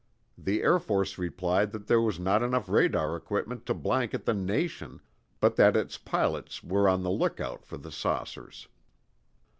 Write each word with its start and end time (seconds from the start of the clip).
The 0.35 0.63
Air 0.63 0.79
Force 0.79 1.19
replied 1.19 1.71
that 1.73 1.85
there 1.85 2.01
was 2.01 2.19
not 2.19 2.41
enough 2.41 2.67
radar 2.67 3.15
equipment 3.15 3.67
to 3.67 3.75
blanket 3.75 4.25
the 4.25 4.33
nation, 4.33 4.99
but 5.39 5.57
that 5.57 5.75
its 5.77 5.99
pilots 5.99 6.63
were 6.63 6.89
on 6.89 7.03
the 7.03 7.11
lookout 7.11 7.63
for 7.67 7.77
the 7.77 7.91
saucers. 7.91 8.67